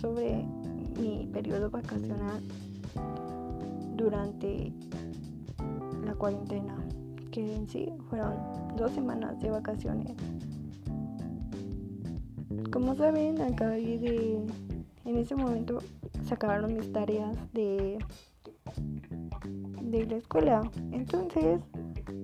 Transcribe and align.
sobre 0.00 0.44
mi 1.00 1.28
periodo 1.32 1.70
vacacional 1.70 2.40
durante 3.96 4.72
la 6.04 6.14
cuarentena, 6.14 6.76
que 7.30 7.56
en 7.56 7.68
sí 7.68 7.92
fueron 8.08 8.34
dos 8.76 8.92
semanas 8.92 9.40
de 9.40 9.50
vacaciones. 9.50 10.16
Como 12.70 12.94
saben, 12.94 13.40
acabé 13.40 13.98
de, 13.98 14.46
en 15.04 15.16
ese 15.16 15.34
momento 15.34 15.78
sacaron 16.24 16.74
mis 16.74 16.92
tareas 16.92 17.36
de, 17.52 17.98
de 19.82 20.06
la 20.06 20.16
escuela. 20.16 20.70
Entonces, 20.92 21.60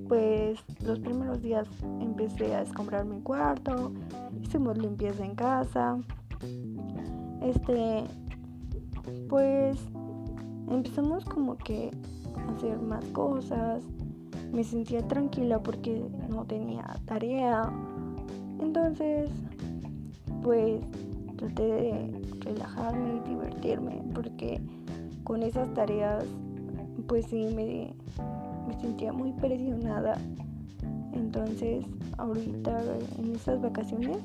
pues 0.08 0.60
los 0.84 0.98
primeros 0.98 1.40
días 1.40 1.66
empecé 2.00 2.54
a 2.54 2.62
escombrar 2.62 3.04
mi 3.04 3.20
cuarto, 3.22 3.92
hicimos 4.42 4.76
limpieza 4.76 5.24
en 5.24 5.34
casa. 5.34 5.98
Este, 7.44 8.04
pues 9.28 9.78
empezamos 10.70 11.24
como 11.24 11.56
que 11.56 11.90
a 12.36 12.52
hacer 12.52 12.78
más 12.80 13.04
cosas. 13.06 13.82
Me 14.52 14.64
sentía 14.64 15.06
tranquila 15.06 15.62
porque 15.62 16.04
no 16.28 16.44
tenía 16.44 16.84
tarea. 17.06 17.72
Entonces, 18.60 19.30
pues 20.42 20.80
traté 21.36 21.62
de 21.62 22.22
relajarme 22.40 23.16
y 23.16 23.28
divertirme 23.30 24.02
porque 24.14 24.60
con 25.24 25.42
esas 25.42 25.72
tareas 25.74 26.24
pues 27.06 27.26
sí 27.26 27.46
me, 27.54 27.94
me 28.68 28.80
sentía 28.80 29.12
muy 29.12 29.32
presionada. 29.32 30.16
Entonces, 31.12 31.84
ahorita 32.18 32.80
en 33.18 33.34
estas 33.34 33.60
vacaciones 33.60 34.18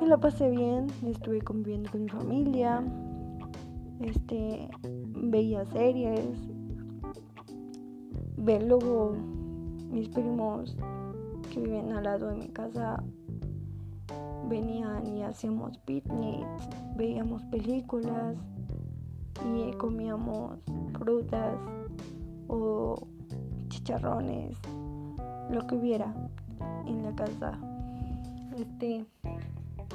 me 0.00 0.06
la 0.06 0.16
pasé 0.18 0.50
bien, 0.50 0.86
estuve 1.06 1.40
conviviendo 1.40 1.90
con 1.90 2.02
mi 2.02 2.08
familia, 2.08 2.82
este, 4.00 4.68
veía 4.82 5.64
series, 5.66 6.36
ve 8.36 8.60
luego 8.60 9.16
mis 9.90 10.08
primos 10.08 10.76
que 11.52 11.60
viven 11.60 11.92
al 11.92 12.04
lado 12.04 12.28
de 12.28 12.36
mi 12.36 12.48
casa 12.48 13.02
venían 14.48 15.06
y 15.06 15.22
hacíamos 15.22 15.78
picnics, 15.78 16.68
veíamos 16.96 17.42
películas 17.44 18.36
y 19.44 19.72
comíamos 19.76 20.58
frutas 20.98 21.56
o 22.48 22.96
chicharrones, 23.68 24.56
lo 25.50 25.66
que 25.66 25.76
hubiera 25.76 26.14
en 26.86 27.02
la 27.02 27.14
casa. 27.14 27.58
Este 28.56 29.06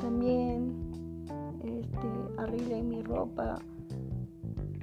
también 0.02 1.28
este 1.64 2.08
arreglé 2.38 2.82
mi 2.84 3.02
ropa, 3.02 3.60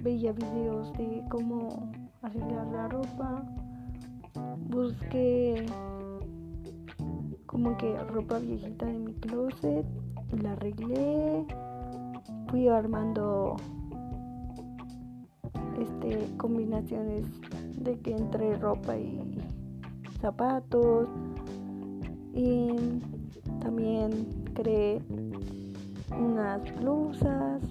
veía 0.03 0.33
videos 0.33 0.93
de 0.95 1.23
cómo 1.31 1.91
arreglar 2.23 2.67
la 2.69 2.89
ropa, 2.89 3.45
busqué 4.69 5.67
como 7.47 7.77
que 7.77 7.97
ropa 8.05 8.39
viejita 8.39 8.87
de 8.87 8.99
mi 8.99 9.15
closet 9.15 9.87
y 10.33 10.37
la 10.39 10.53
arreglé, 10.53 11.47
fui 12.49 12.69
armando 12.69 13.57
este 15.81 16.37
combinaciones 16.37 17.27
de 17.79 17.99
que 18.01 18.13
entre 18.13 18.57
ropa 18.59 18.97
y 18.97 19.21
zapatos 20.21 21.09
y 22.35 22.69
también 23.61 24.46
creé 24.57 25.01
unas 26.19 26.61
blusas. 26.81 27.63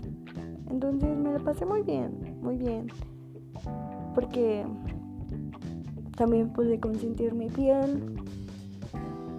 Entonces 0.69 1.17
me 1.17 1.33
la 1.33 1.39
pasé 1.39 1.65
muy 1.65 1.81
bien 1.81 2.35
muy 2.45 2.57
bien. 2.57 2.87
Porque 4.13 4.65
también 6.15 6.49
pude 6.53 6.79
consentir 6.79 7.33
mi 7.33 7.49
piel. 7.49 8.15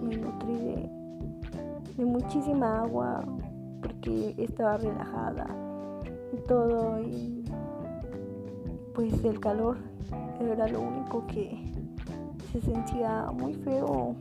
Me 0.03 0.17
nutrí 0.17 0.55
de, 0.55 0.89
de 1.97 2.05
muchísima 2.05 2.81
agua 2.81 3.23
porque 3.81 4.35
estaba 4.37 4.77
relajada 4.77 5.47
y 6.33 6.47
todo 6.47 6.99
y 7.01 7.43
pues 8.93 9.23
el 9.23 9.39
calor 9.39 9.77
era 10.39 10.67
lo 10.67 10.81
único 10.81 11.25
que 11.27 11.57
se 12.51 12.61
sentía 12.61 13.31
muy 13.31 13.53
feo. 13.53 14.15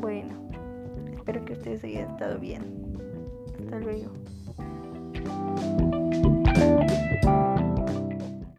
Bueno, 0.00 0.34
espero 1.30 1.44
que 1.44 1.52
ustedes 1.52 1.84
hayan 1.84 2.10
estado 2.10 2.40
bien. 2.40 2.62
Hasta 3.58 3.78
luego. 3.78 4.10